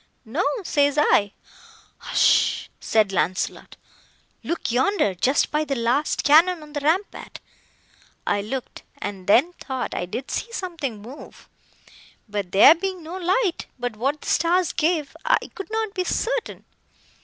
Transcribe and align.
No, 0.25 0.43
says 0.63 0.97
I. 0.99 1.31
Hush! 1.99 2.71
said 2.79 3.11
Launcelot,—look 3.11 4.71
yonder—just 4.71 5.51
by 5.51 5.63
the 5.63 5.75
last 5.75 6.23
cannon 6.23 6.63
on 6.63 6.73
the 6.73 6.79
rampart! 6.79 7.39
I 8.25 8.41
looked, 8.41 8.81
and 8.97 9.27
then 9.27 9.53
thought 9.59 9.93
I 9.93 10.07
did 10.07 10.31
see 10.31 10.51
something 10.51 11.03
move; 11.03 11.47
but 12.27 12.51
there 12.51 12.73
being 12.73 13.03
no 13.03 13.15
light, 13.15 13.67
but 13.77 13.95
what 13.95 14.21
the 14.21 14.27
stars 14.29 14.71
gave, 14.73 15.15
I 15.23 15.37
could 15.53 15.69
not 15.69 15.93
be 15.93 16.03
certain. 16.03 16.65